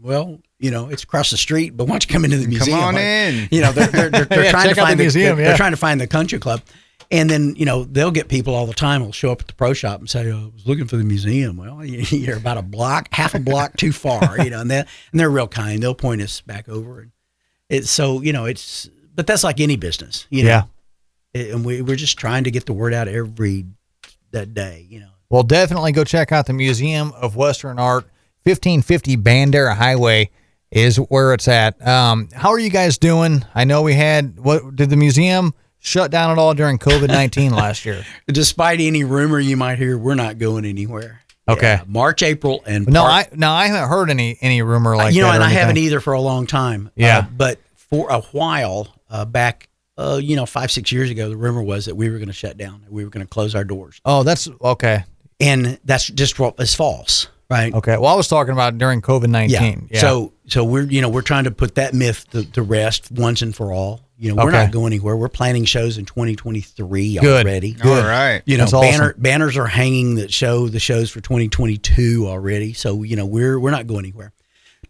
[0.00, 1.76] Well, you know, it's across the street.
[1.76, 2.78] But once you come into the museum?
[2.78, 3.48] come on Like, in.
[3.50, 5.48] You know, they're they're, they're, they're Yeah, trying to find the museum, They're, yeah.
[5.50, 6.60] they're trying to find the country club,
[7.10, 9.02] and then you know they'll get people all the time.
[9.04, 11.04] will show up at the pro shop and say, oh, "I was looking for the
[11.04, 14.70] museum." Well, you- you're about a block, half a block too far, you know, and
[14.70, 15.82] they and they're real kind.
[15.82, 17.10] They'll point us back over, and
[17.68, 18.88] it's so you know it's.
[19.14, 20.62] But that's like any business, you know.
[21.34, 21.42] yeah.
[21.54, 23.66] and we, we're just trying to get the word out every
[24.30, 25.08] that day, you know.
[25.28, 28.06] Well, definitely go check out the Museum of Western Art.
[28.52, 30.30] 1550 Bandera Highway
[30.70, 31.84] is where it's at.
[31.86, 33.44] Um, how are you guys doing?
[33.54, 37.52] I know we had what did the museum shut down at all during COVID 19
[37.54, 38.04] last year?
[38.26, 41.20] Despite any rumor you might hear, we're not going anywhere.
[41.48, 41.76] Okay.
[41.80, 45.08] Yeah, March, April, and No, part- I no, I haven't heard any any rumor like
[45.08, 45.14] that.
[45.14, 46.90] you know, and I haven't either for a long time.
[46.96, 47.18] Yeah.
[47.18, 51.36] Uh, but for a while uh, back, uh, you know, five six years ago, the
[51.38, 52.84] rumor was that we were going to shut down.
[52.90, 55.04] We were going to close our doors, Oh, that's okay.
[55.40, 57.72] and that's just what is false, right?
[57.74, 57.96] Okay.
[57.96, 59.88] Well, I was talking about during COVID 19.
[59.90, 60.00] Yeah.
[60.00, 63.42] So so we're you know we're trying to put that myth to, to rest once
[63.42, 64.00] and for all.
[64.20, 64.64] You know, we're Okay.
[64.64, 65.16] not going anywhere.
[65.16, 67.46] We're planning shows in 2023 Good.
[67.46, 67.72] already.
[67.72, 68.02] Good.
[68.04, 68.42] All right.
[68.46, 69.12] You know, That's awesome.
[69.16, 72.72] banners are hanging that show the shows for 2022 already.
[72.72, 74.32] So you know, we're we're not going anywhere.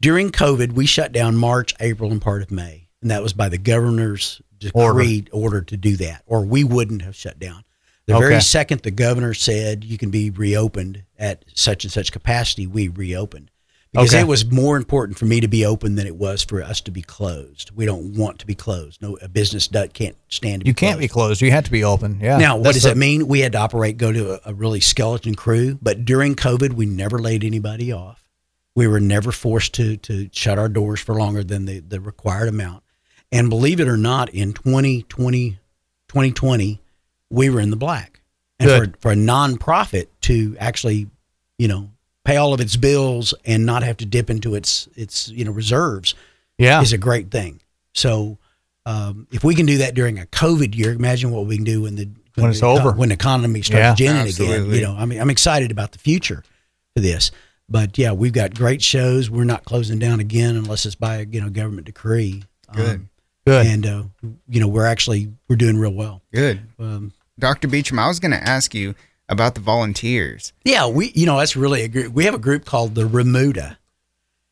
[0.01, 3.49] During COVID, we shut down March, April, and part of May, and that was by
[3.49, 7.65] the governor's decreed order, to do that, or we wouldn't have shut down.
[8.09, 8.29] The Okay.
[8.29, 12.89] very second the governor said you can be reopened at such and such capacity, we
[12.89, 13.51] reopened
[13.93, 14.21] because Okay.
[14.23, 16.91] it was more important for me to be open than it was for us to
[16.91, 17.71] be closed.
[17.75, 19.01] We don't want to be closed.
[19.03, 21.01] No, a business does, can't stand to be you can't closed.
[21.01, 21.41] be closed.
[21.43, 22.19] You have to be open.
[22.23, 22.39] Yeah.
[22.39, 23.29] Now, what That's does the- that mean?
[23.29, 26.87] We had to operate, go to a, a really skeleton crew, but during COVID, we
[26.87, 28.25] never laid anybody off.
[28.75, 32.49] We were never forced to to shut our doors for longer than the, the required
[32.49, 32.85] amount.
[33.31, 35.59] And believe it or not, in 2020,
[36.09, 36.81] 2020,
[37.31, 38.21] we were in the black.
[38.61, 38.97] And Good.
[38.97, 41.07] for, for a nonprofit to actually,
[41.59, 41.91] you know,
[42.25, 45.51] pay all of its bills and not have to dip into its its you know
[45.53, 46.15] reserves
[46.59, 46.83] Yeah.
[46.83, 47.61] is a great thing.
[47.95, 48.39] So
[48.85, 51.83] um, if we can do that during a COVID year, imagine what we can do
[51.83, 52.93] when the When it's the, over.
[52.93, 53.95] when the economy Yeah.
[53.95, 54.71] starts ginning again.
[54.73, 56.43] You know, I mean, I'm excited about the future
[56.95, 57.31] for this.
[57.69, 59.31] But yeah, we've got great shows.
[59.31, 62.43] We're not closing down again unless it's by you know government decree.
[62.75, 62.91] Good.
[62.97, 63.11] Um,
[63.47, 63.67] Good.
[63.67, 64.03] and uh,
[64.49, 66.23] you know, we're actually we're doing real well.
[66.33, 66.61] Good.
[66.79, 67.69] Um, Dr.
[67.69, 68.95] Beecham, I was going to ask you
[69.29, 70.53] about the volunteers.
[70.65, 72.13] Yeah, we you know that's really a group.
[72.13, 73.77] We have a group called the Remuda,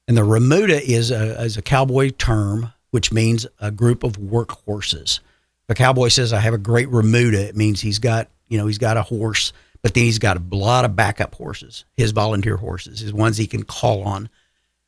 [0.06, 5.20] and the Remuda is a is a cowboy term which means a group of workhorses.
[5.64, 8.66] If a cowboy says, "I have a great Remuda," it means he's got you know
[8.66, 12.56] he's got a horse, but then he's got a lot of backup horses, his volunteer
[12.56, 14.28] horses, his ones he can call on,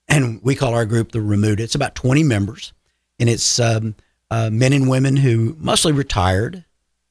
[0.08, 1.60] and we call our group the Remuda.
[1.60, 2.72] It's about twenty members,
[3.18, 3.94] and it's um,
[4.30, 6.64] uh, men and women who mostly retired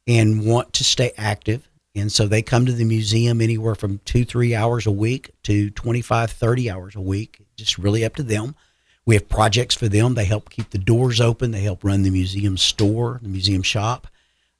[0.07, 1.69] and want to stay active.
[1.95, 5.69] And so they come to the museum anywhere from two, three hours a week to
[5.71, 8.55] 25, 30 hours a week, just really up to them.
[9.05, 10.13] We have projects for them.
[10.13, 11.51] They help keep the doors open.
[11.51, 14.07] They help run the museum store, the museum shop.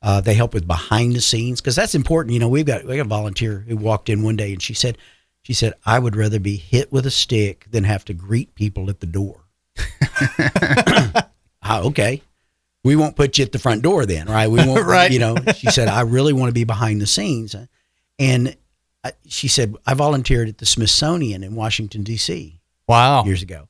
[0.02, 2.34] Uh, they help with behind the scenes because that's important.
[2.34, 4.74] You know, we've got we got a volunteer who walked in one day and she
[4.74, 4.98] said,
[5.42, 8.90] she said, I would rather be hit with a stick than have to greet people
[8.90, 9.44] at the door.
[11.70, 12.22] Ah, okay.
[12.88, 14.48] We won't put you at the front door then, right?
[14.48, 15.12] We won't, Right.
[15.12, 17.54] You know, she said, I really want to be behind the scenes.
[18.18, 18.56] And
[19.04, 22.62] I- she said, I volunteered at the Smithsonian in Washington, D.C.
[22.88, 23.26] wow.
[23.26, 23.68] years ago.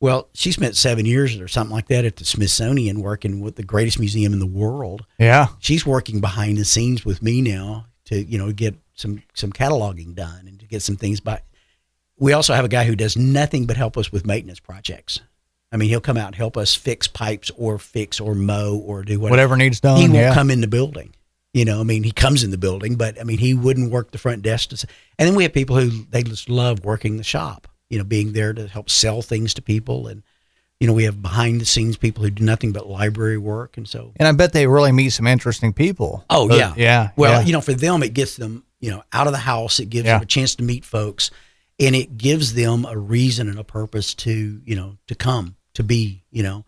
[0.00, 3.64] Well, she spent seven years or something like that at the Smithsonian working with the
[3.64, 5.04] greatest museum in the world.
[5.18, 5.48] Yeah.
[5.58, 10.14] She's working behind the scenes with me now to, you know, get some, some cataloging
[10.14, 11.42] done and to get some things by.
[12.16, 15.20] We also have a guy who does nothing but help us with maintenance projects.
[15.70, 19.02] I mean, he'll come out and help us fix pipes or fix or mow or
[19.02, 19.30] do whatever.
[19.32, 19.98] Whatever needs done.
[19.98, 20.34] He won't yeah.
[20.34, 21.14] come in the building.
[21.52, 24.10] You know, I mean, he comes in the building, but I mean, he wouldn't work
[24.10, 24.70] the front desk.
[24.70, 24.86] To,
[25.18, 27.68] and then we have people who they just love working the shop.
[27.90, 30.22] You know, being there to help sell things to people, and
[30.78, 33.88] you know, we have behind the scenes people who do nothing but library work, and
[33.88, 36.24] so And I bet they really meet some interesting people.
[36.28, 37.10] Oh Uh, yeah, yeah.
[37.16, 37.46] Well, yeah.
[37.46, 39.80] you know, for them, it gets them you know out of the house.
[39.80, 40.14] It gives Yeah.
[40.14, 41.30] them a chance to meet folks,
[41.80, 45.84] and it gives them a reason and a purpose to you know to come to
[45.84, 46.64] be you know.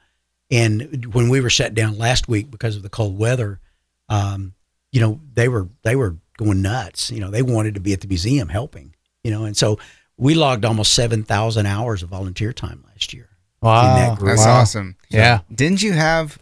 [0.52, 3.60] And when we were shut down last week because of the cold weather,
[4.08, 4.54] um,
[4.90, 7.10] you know, they were they were going nuts.
[7.10, 8.94] You know, they wanted to be at the museum helping.
[9.22, 9.78] You know, and so
[10.16, 13.28] we logged almost seven thousand hours of volunteer time last year.
[13.60, 14.24] wow, that.
[14.24, 14.60] That's wow.
[14.60, 14.96] awesome.
[15.08, 15.40] Yeah.
[15.52, 16.38] Didn't you have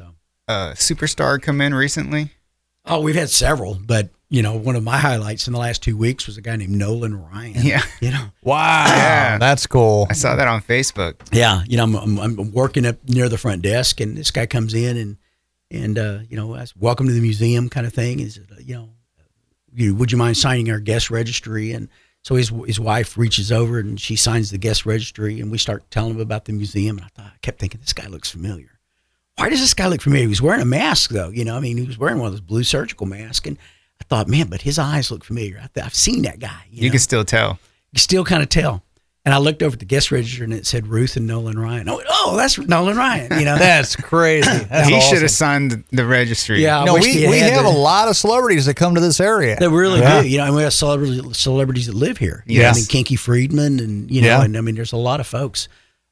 [0.47, 2.31] a superstar come in recently?
[2.89, 5.97] Oh, we've had several, but you know, one of my highlights in the last two
[5.97, 7.55] weeks was a guy named Nolan Ryan.
[7.63, 7.83] Yeah.
[8.01, 8.27] you know.
[8.43, 9.39] Wow, Yeah.
[9.39, 10.07] that's cool.
[10.11, 11.15] I saw that on Facebook.
[11.33, 14.47] Yeah, you know, I'm, I'm, I'm working up near the front desk, and this guy
[14.47, 15.17] comes in and
[15.71, 18.21] and uh, you know, I said, welcome to the museum, kind of thing.
[18.21, 18.89] Is you know,
[19.75, 21.73] you would you mind signing our guest registry?
[21.73, 21.89] And
[22.23, 25.91] so his his wife reaches over and she signs the guest registry, and we start
[25.91, 26.97] telling him about the museum.
[26.99, 28.78] And I thought, I kept thinking, this guy looks familiar.
[29.39, 30.25] Why does this guy look familiar?
[30.25, 31.29] He was wearing a mask, though.
[31.31, 33.57] You know, I mean, he was wearing one of those blue surgical masks, and
[34.01, 35.59] I thought, man, but his eyes look familiar.
[35.63, 36.63] I th- I've seen that guy.
[36.71, 36.93] You, You know?
[36.93, 37.59] can still tell.
[37.93, 38.83] you still kind of tell.
[39.25, 41.87] And I looked over at the guest register and it said Ruth and Nolan Ryan.
[41.91, 43.39] Oh, oh that's Nolan Ryan.
[43.39, 44.49] You know, That's crazy.
[44.71, 45.15] That's he awesome.
[45.17, 46.63] should have signed the registry.
[46.63, 46.81] Yeah.
[46.81, 49.57] I No, we, we have the- a lot of celebrities that come to this area.
[49.61, 50.23] They really Yeah.
[50.23, 50.29] do.
[50.29, 52.43] You know, and we have celebrities, celebrities that live here.
[52.47, 52.71] Yeah.
[52.71, 54.45] I mean, Kinky Friedman and, you know, Yeah.
[54.45, 55.69] and I mean, there's a lot of folks.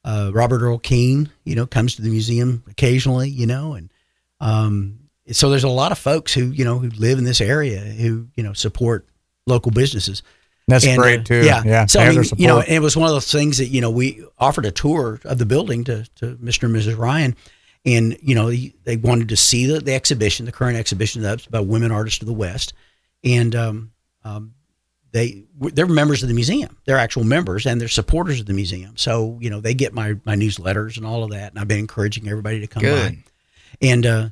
[0.07, 3.91] Uh, Robert Earl Keen, you know, comes to the museum occasionally, you know, and
[4.41, 5.01] um,
[5.33, 8.29] so there's a lot of folks who, you know, who live in this area who,
[8.37, 9.05] you know, support
[9.47, 10.23] local businesses.
[10.69, 11.45] That's And, great uh, too.
[11.45, 11.63] Yeah.
[11.65, 11.87] yeah.
[11.87, 14.25] So I mean, you know, it was one of those things that you know we
[14.39, 16.65] offered a tour of the building to to Mr.
[16.65, 16.99] and Mrs.
[16.99, 17.37] Ryan,
[17.85, 21.47] and you know he- they wanted to see the, the exhibition, the current exhibition that's
[21.47, 22.73] about women artists of the West,
[23.23, 23.93] and um,
[24.25, 24.55] um,
[25.17, 26.77] they they're members of the museum.
[26.85, 28.99] They're actual members and they're supporters of the museum.
[28.99, 31.79] So you know they get my my newsletters and all of that, and I've been
[31.79, 33.13] encouraging everybody to come Good.
[33.13, 33.19] by.
[33.81, 34.29] And uh,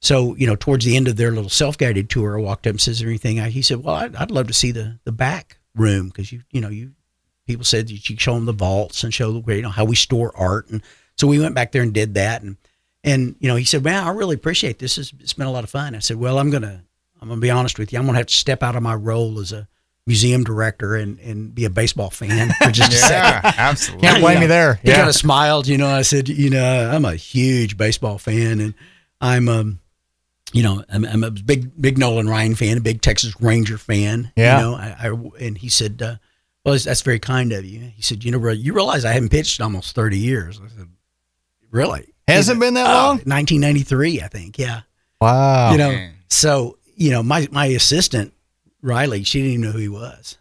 [0.00, 2.80] so, you know, towards the end of their little self-guided tour, I walked up and
[2.80, 5.12] says, "Is there anything?" I, he said, "Well, I'd, I'd love to see the the
[5.12, 6.92] back room because you, you know, you
[7.46, 9.96] people said that you show them the vaults and show the you know how we
[9.96, 10.82] store art." And
[11.16, 12.42] so we went back there and did that.
[12.42, 12.56] And
[13.02, 14.98] and you know, he said, "Man, I really appreciate this.
[14.98, 16.84] It's, it's been a lot of fun." I said, "Well, I'm gonna
[17.20, 17.98] I'm gonna be honest with you.
[17.98, 19.66] I'm gonna have to step out of my role as a
[20.08, 24.08] museum director and and be a baseball fan for just a second." Yeah, absolutely.
[24.08, 24.74] Can't blame me there.
[24.82, 24.96] He Yeah.
[24.96, 25.86] kind of smiled, you know.
[25.88, 28.74] I said, you know, I'm a huge baseball fan, and
[29.20, 29.78] I'm, um,
[30.52, 34.32] you know, I'm, I'm a big, big Nolan Ryan fan, a big Texas Ranger fan.
[34.34, 34.56] Yeah.
[34.58, 36.16] You know, I, I and he said, uh,
[36.64, 37.92] well, that's- that's very kind of you.
[37.94, 40.60] He said, you know, you realize I haven't pitched in almost 30 years.
[40.64, 40.88] I said,
[41.70, 42.12] really?
[42.26, 43.16] Has it been that Oh, long?
[43.24, 44.58] 1993, I think.
[44.58, 44.80] Yeah.
[45.20, 45.72] Wow.
[45.72, 46.14] you know, man.
[46.28, 48.32] so you know, my my assistant
[48.82, 50.38] Riley, she didn't even know who he was.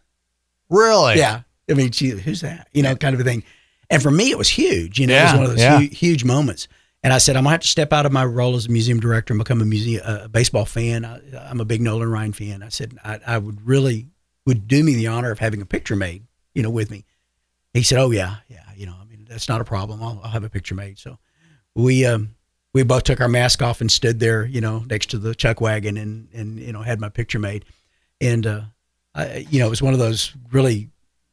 [0.70, 1.18] really?
[1.18, 1.42] Yeah.
[1.70, 2.70] I mean, she, who's that?
[2.74, 3.44] You know, kind of a thing.
[3.90, 5.00] And for me, it was huge.
[5.00, 5.80] You know, it was one of those yeah.
[5.80, 6.68] hu- huge moments.
[7.04, 9.00] And I said, I'm gonna have to step out of my role as a museum
[9.00, 11.06] director and become a museum a baseball fan.
[11.06, 12.64] I, I'm a big Nolan Ryan fan.
[12.64, 14.08] I said, I, I would really
[14.46, 16.24] would do me the honor of having a picture made,
[16.56, 17.06] you know, with me.
[17.74, 18.64] He said, Oh yeah, yeah.
[18.76, 20.02] You know, I mean, that's not a problem.
[20.02, 20.98] I'll, I'll have a picture made.
[21.00, 21.18] So
[21.76, 22.36] we um
[22.74, 25.62] we both took our mask off and stood there, you know, next to the chuck
[25.62, 27.66] wagon and and you know had my picture made.
[28.22, 28.62] And uh,
[29.14, 30.90] I, you know, it was one of those really,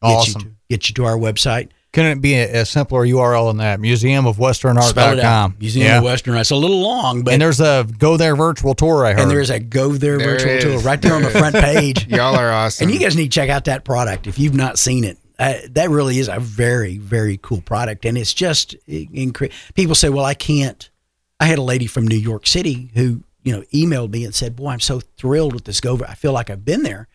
[0.01, 0.41] Awesome.
[0.41, 1.69] You to, get you to our website.
[1.95, 3.79] Couldn't it be a, a simpler URL than that?
[3.79, 3.95] Spell it
[4.35, 5.19] Museumofwesternart.com.
[5.53, 5.59] out.
[5.61, 5.97] Museum yeah.
[5.99, 6.41] of Western Art.
[6.41, 9.05] It's a little long, but and there's a go there virtual tour.
[9.05, 9.21] I heard.
[9.21, 10.83] and there's a go there, There virtual it tour is.
[10.83, 12.05] right there on the front page.
[12.09, 12.83] Y'all are awesome.
[12.89, 15.17] And you guys need to check out that product if you've not seen it.
[15.39, 20.09] Uh, that really is a very, very cool product, and it's just incre- people say,
[20.09, 20.89] "Well, I can't."
[21.39, 24.57] I had a lady from New York City who you know emailed me and said,
[24.57, 25.97] "Boy, I'm so thrilled with this go.
[26.05, 27.07] I feel like I've been there.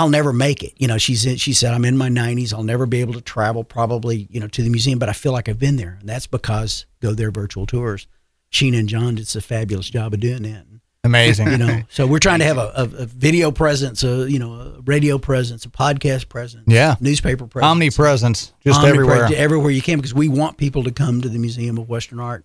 [0.00, 2.52] I'll never make it." You know, she's in, she said, "I'm in my 90s.
[2.52, 5.32] I'll never be able to travel probably you know to the museum, but I feel
[5.32, 8.06] like I've been there, and that's because Go There virtual tours."
[8.52, 10.66] Sheena and John did a fabulous job of doing that
[11.04, 11.52] Amazing.
[11.52, 14.52] you know so we're trying to have a, a, a video presence a you know
[14.54, 16.96] a radio presence a podcast presence Yeah.
[17.00, 19.28] newspaper presence Omnipresence, just everywhere.
[19.34, 22.44] everywhere you can because we want people to come to the museum of western art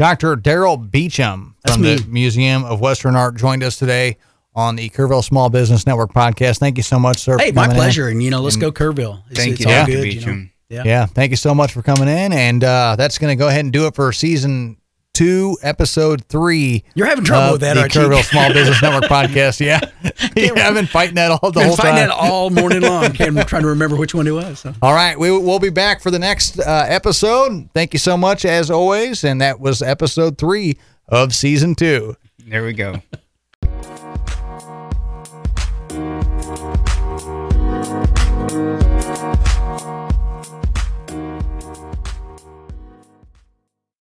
[0.00, 0.36] Dr.
[0.36, 2.04] Daryl Beauchamp That's from the.
[2.08, 4.18] Museum of Western Art joined us today
[4.56, 6.58] on the Kerrville Small Business Network podcast.
[6.58, 7.38] Thank you so much, sir.
[7.38, 7.82] hey my coming in.
[7.82, 9.92] pleasure and you know let's go kerrville it's, Thank it's you, all Dr.
[9.92, 10.46] good you know?
[10.68, 10.82] Yeah.
[10.84, 12.32] Yeah, thank you so much for coming in.
[12.32, 14.78] And uh, that's going to go ahead and do it for season
[15.14, 16.84] two, episode three.
[16.94, 19.60] you're having trouble with that the aren't you Kerrville Small Business Network podcast.
[19.60, 19.80] Yeah.
[20.36, 22.08] yeah, I've been fighting that all the been whole fighting time.
[22.08, 24.74] that all morning long can't trying to remember which one it was so.
[24.82, 27.70] All right, we, we'll be back for the next uh, episode.
[27.72, 29.24] Thank you so much, as always.
[29.24, 30.78] And that was episode three
[31.08, 32.16] of season two.
[32.46, 33.00] There we go.